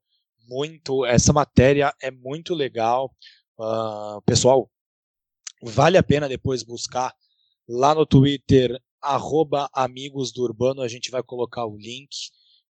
[0.49, 3.15] Muito, essa matéria é muito legal.
[3.57, 4.69] Uh, pessoal,
[5.63, 7.15] vale a pena depois buscar
[7.69, 12.11] lá no Twitter, arroba Amigos do Urbano, a gente vai colocar o link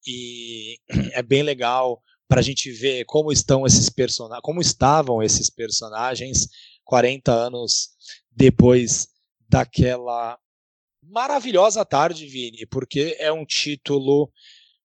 [0.06, 0.78] e
[1.12, 6.48] é bem legal para a gente ver como estão esses personagens, como estavam esses personagens
[6.84, 7.90] 40 anos
[8.30, 9.08] depois
[9.48, 10.38] daquela
[11.02, 14.30] maravilhosa tarde, Vini, porque é um título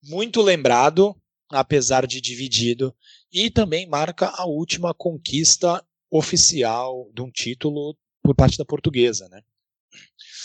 [0.04, 1.16] muito lembrado,
[1.50, 2.96] apesar de dividido,
[3.32, 9.42] e também marca a última conquista oficial de um título por parte da portuguesa, né?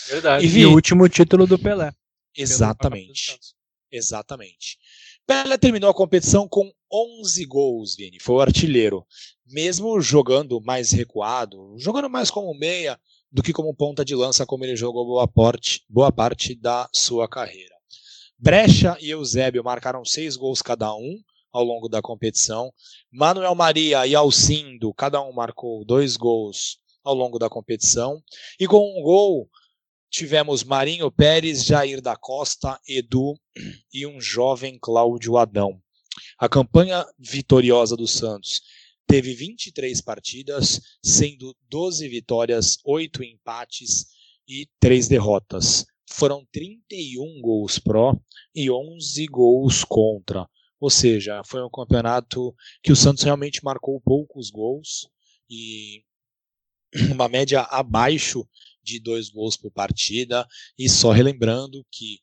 [0.07, 0.45] Verdade.
[0.45, 1.93] E, e o último título do Pelé.
[2.35, 3.39] Exatamente.
[3.91, 4.77] Exatamente.
[5.25, 8.19] Pelé terminou a competição com 11 gols, Vini.
[8.19, 9.05] Foi o artilheiro.
[9.47, 12.99] Mesmo jogando mais recuado, jogando mais como meia
[13.31, 17.27] do que como ponta de lança, como ele jogou boa parte, boa parte da sua
[17.27, 17.73] carreira.
[18.37, 21.17] Brecha e Eusébio marcaram seis gols cada um
[21.53, 22.73] ao longo da competição.
[23.09, 28.21] Manuel Maria e Alcindo, cada um marcou dois gols ao longo da competição.
[28.59, 29.49] E com um gol,
[30.13, 33.33] tivemos Marinho Pérez, Jair da Costa, Edu
[33.91, 35.81] e um jovem Cláudio Adão.
[36.37, 38.61] A campanha vitoriosa do Santos
[39.07, 44.05] teve 23 partidas, sendo 12 vitórias, 8 empates
[44.47, 45.83] e 3 derrotas.
[46.07, 48.15] Foram 31 gols pró
[48.53, 50.47] e 11 gols contra.
[50.79, 52.53] Ou seja, foi um campeonato
[52.83, 55.07] que o Santos realmente marcou poucos gols
[55.49, 56.03] e
[57.11, 58.47] uma média abaixo
[58.83, 60.47] de dois gols por partida.
[60.77, 62.19] E só relembrando que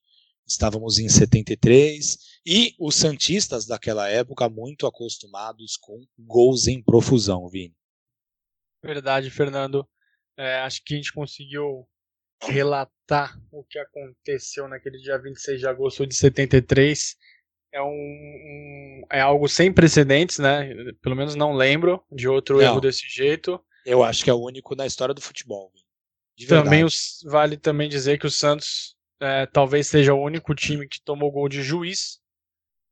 [0.46, 7.74] estávamos em 73 e os Santistas daquela época muito acostumados com gols em profusão, Vini.
[8.82, 9.88] Verdade, Fernando.
[10.36, 11.86] É, acho que a gente conseguiu
[12.42, 17.16] relatar o que aconteceu naquele dia 26 de agosto de 73.
[17.72, 20.72] É, um, um, é algo sem precedentes, né?
[21.02, 22.62] Pelo menos não lembro de outro não.
[22.62, 23.62] erro desse jeito.
[23.84, 25.70] Eu acho que é o único na história do futebol.
[26.48, 31.00] Também os, vale também dizer que o Santos é, talvez seja o único time que
[31.02, 32.18] tomou gol de juiz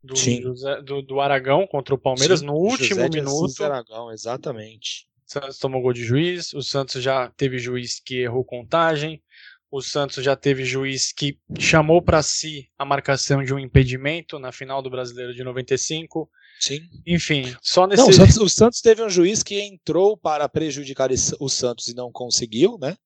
[0.02, 3.64] do, José, do, do, Aragão contra o Palmeiras Sim, no último José minuto.
[3.64, 5.08] Aragão, exatamente.
[5.26, 9.22] O Santos tomou gol de juiz, o Santos já teve juiz que errou contagem,
[9.70, 14.50] o Santos já teve juiz que chamou para si a marcação de um impedimento na
[14.50, 16.30] final do Brasileiro de 95.
[16.58, 16.80] Sim.
[17.06, 18.02] Enfim, só nesse.
[18.02, 21.94] Não, o, Santos, o Santos teve um juiz que entrou para prejudicar o Santos e
[21.94, 22.96] não conseguiu, né?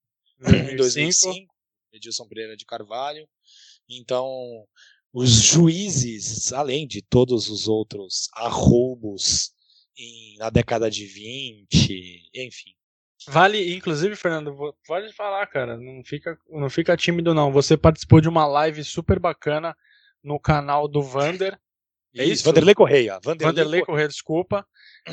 [0.47, 1.53] Em 2005,
[1.93, 3.29] Edilson Pereira de Carvalho.
[3.89, 4.65] Então,
[5.13, 9.53] os juízes, além de todos os outros arroubos
[9.97, 12.71] em, na década de 20, enfim.
[13.29, 17.53] Vale, inclusive, Fernando, pode falar, cara, não fica, não fica tímido não.
[17.53, 19.77] Você participou de uma live super bacana
[20.23, 21.59] no canal do Vander.
[22.15, 22.45] É isso?
[22.45, 23.21] Vanderlei Correia.
[23.23, 24.67] Vanderlei, Vanderlei Correia, desculpa.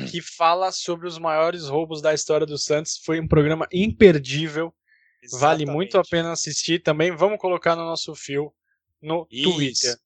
[0.09, 2.99] Que fala sobre os maiores roubos da história do Santos.
[3.03, 4.73] Foi um programa imperdível.
[5.21, 5.65] Exatamente.
[5.65, 7.15] Vale muito a pena assistir também.
[7.15, 8.53] Vamos colocar no nosso fio
[9.01, 9.51] no Isso.
[9.51, 9.97] Twitter.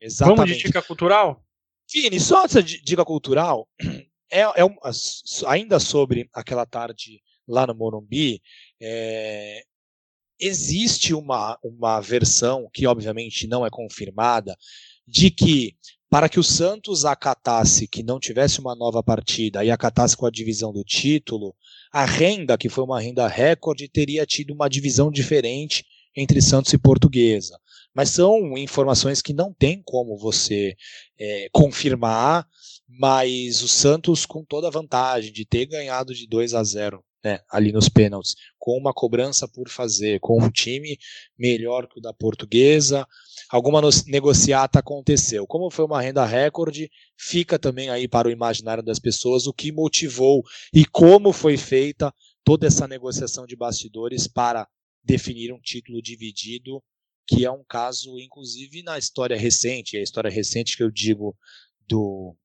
[0.00, 0.36] Exatamente.
[0.36, 1.44] Vamos de dica cultural?
[1.88, 3.68] Fini, só essa dica cultural
[4.30, 4.74] é, é um,
[5.46, 8.42] ainda sobre aquela tarde lá no Morumbi.
[8.80, 9.62] É,
[10.40, 14.56] existe uma, uma versão que obviamente não é confirmada
[15.06, 15.76] de que
[16.10, 20.30] para que o Santos acatasse que não tivesse uma nova partida e acatasse com a
[20.30, 21.54] divisão do título,
[21.92, 25.84] a renda, que foi uma renda recorde, teria tido uma divisão diferente
[26.16, 27.58] entre Santos e Portuguesa.
[27.94, 30.74] Mas são informações que não tem como você
[31.18, 32.46] é, confirmar,
[32.88, 37.40] mas o Santos, com toda a vantagem de ter ganhado de 2 a 0 né,
[37.50, 40.98] ali nos pênaltis, com uma cobrança por fazer, com um time
[41.38, 43.06] melhor que o da portuguesa,
[43.48, 45.46] alguma negociata aconteceu.
[45.46, 49.70] Como foi uma renda recorde, fica também aí para o imaginário das pessoas o que
[49.70, 50.42] motivou
[50.72, 52.12] e como foi feita
[52.44, 54.66] toda essa negociação de bastidores para
[55.02, 56.82] definir um título dividido,
[57.26, 61.36] que é um caso, inclusive, na história recente, a história recente que eu digo
[61.88, 62.36] do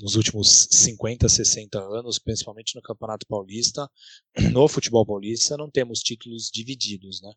[0.00, 3.88] nos últimos 50, 60 anos, principalmente no Campeonato Paulista,
[4.52, 7.32] no futebol paulista, não temos títulos divididos, né?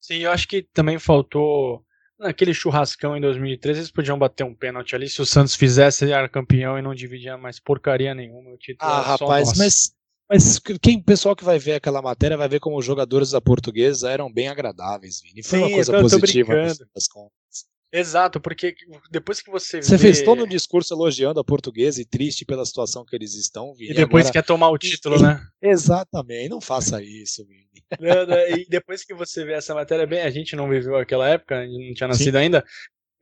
[0.00, 1.84] Sim, eu acho que também faltou
[2.18, 6.12] naquele churrascão em 2013, eles podiam bater um pênalti ali se o Santos fizesse ele
[6.12, 8.50] era campeão e não dividia mais porcaria nenhuma.
[8.50, 9.94] O título ah, rapaz, mas
[10.32, 14.10] mas quem pessoal que vai ver aquela matéria vai ver como os jogadores da Portuguesa
[14.10, 15.42] eram bem agradáveis, Vini.
[15.42, 16.54] Foi Sim, uma coisa positiva
[16.94, 17.66] das contas.
[17.92, 18.74] Exato, porque
[19.10, 20.04] depois que você Você vê...
[20.04, 23.90] fez todo um discurso elogiando a portuguesa e triste pela situação que eles estão, Vini.
[23.90, 24.32] E depois agora...
[24.32, 25.46] quer tomar o título, e, né?
[25.60, 27.68] Exatamente, não faça isso, Vini.
[28.58, 31.66] e depois que você vê essa matéria, bem, a gente não viveu aquela época, a
[31.66, 32.44] gente não tinha nascido Sim.
[32.44, 32.64] ainda.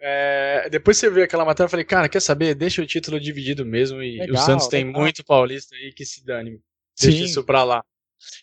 [0.00, 2.54] É, depois você vê aquela matéria, eu falei, cara, quer saber?
[2.54, 5.02] Deixa o título dividido mesmo e legal, o Santos tem legal.
[5.02, 6.60] muito paulista aí que se dane.
[6.98, 7.24] Deixa Sim.
[7.24, 7.84] isso pra lá.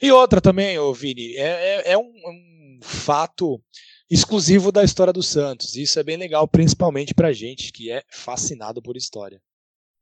[0.01, 1.45] E outra também, ô Vini, é,
[1.87, 3.61] é, é um, um fato
[4.09, 5.75] exclusivo da história do Santos.
[5.75, 9.41] Isso é bem legal, principalmente pra gente que é fascinado por história.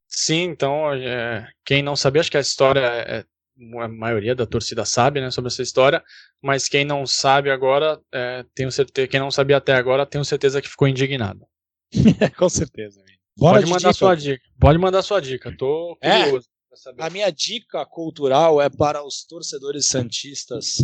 [0.08, 3.26] Sim, então, é, quem não sabia, acho que a história é,
[3.82, 6.04] a maioria da torcida sabe, né, sobre essa história,
[6.42, 10.62] mas quem não sabe agora, é, tenho certeza, quem não sabia até agora, tenho certeza
[10.62, 11.46] que ficou indignado.
[12.38, 13.02] Com certeza.
[13.38, 13.94] Bora Pode mandar dica.
[13.94, 14.44] sua dica.
[14.60, 15.56] Pode mandar sua dica.
[15.58, 16.48] Tô é, curioso.
[16.98, 20.78] É, a minha dica cultural é para os torcedores santistas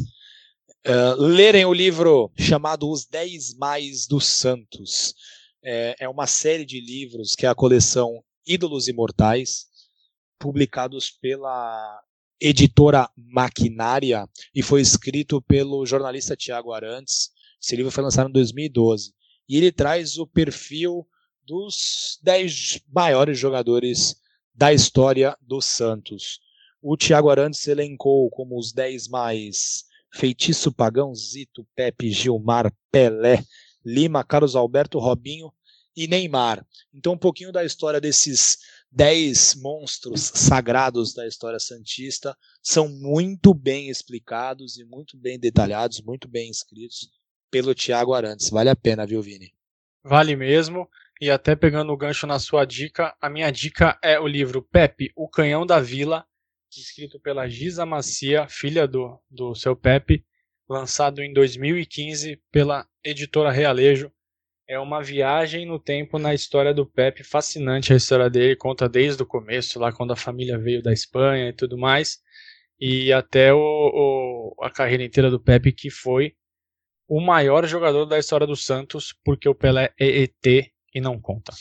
[0.87, 5.13] uh, lerem o livro chamado Os Dez Mais dos Santos.
[5.63, 9.67] É, é uma série de livros que é a coleção Ídolos Imortais,
[10.39, 12.01] publicados pela
[12.39, 17.29] editora Maquinária e foi escrito pelo jornalista Tiago Arantes.
[17.61, 19.13] Esse livro foi lançado em 2012.
[19.47, 21.07] E ele traz o perfil
[21.45, 24.15] dos 10 maiores jogadores
[24.55, 26.39] da história do Santos.
[26.81, 33.43] O Thiago Arantes elencou como os 10 mais Feitiço Pagão, Zito, Pepe, Gilmar, Pelé,
[33.85, 35.51] Lima, Carlos Alberto, Robinho
[35.95, 36.65] e Neymar.
[36.93, 38.57] Então, um pouquinho da história desses
[38.91, 46.27] 10 monstros sagrados da história santista são muito bem explicados e muito bem detalhados, muito
[46.27, 47.09] bem escritos
[47.49, 48.49] pelo Tiago Arantes.
[48.49, 49.53] Vale a pena, viu, Vini?
[50.03, 50.89] Vale mesmo.
[51.19, 55.11] E até pegando o gancho na sua dica, a minha dica é o livro Pepe,
[55.15, 56.25] o Canhão da Vila,
[56.79, 60.25] escrito pela Giza Macia, filha do, do seu Pepe,
[60.69, 64.11] lançado em 2015 pela editora Realejo.
[64.67, 69.21] É uma viagem no tempo na história do Pepe, fascinante a história dele, conta desde
[69.21, 72.19] o começo, lá quando a família veio da Espanha e tudo mais,
[72.79, 76.35] e até o, o, a carreira inteira do Pepe, que foi
[77.05, 81.51] o maior jogador da história do Santos, porque o Pelé é ET e não conta.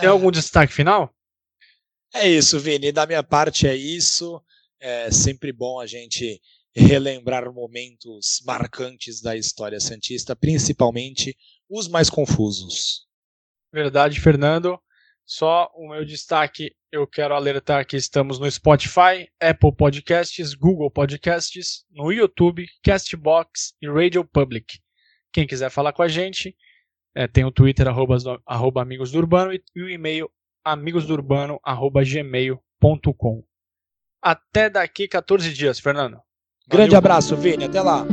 [0.00, 1.14] Tem algum destaque final?
[2.14, 2.92] É isso, Vini.
[2.92, 4.40] Da minha parte é isso.
[4.80, 6.40] É sempre bom a gente
[6.72, 11.36] relembrar momentos marcantes da história santista, principalmente
[11.68, 13.04] os mais confusos.
[13.72, 14.78] Verdade, Fernando.
[15.26, 21.84] Só o meu destaque, eu quero alertar que estamos no Spotify, Apple Podcasts, Google Podcasts,
[21.90, 24.78] no YouTube, Castbox e Radio Public.
[25.32, 26.54] Quem quiser falar com a gente,
[27.14, 30.30] é, tem o Twitter, arroba, arroba Amigos do Urbano, e, e o e-mail
[30.64, 33.44] amigosdourbano.gmail.com.
[34.22, 36.18] Até daqui 14 dias, Fernando.
[36.66, 36.98] Grande Valeu.
[36.98, 37.64] abraço, Vini.
[37.64, 38.06] Até lá.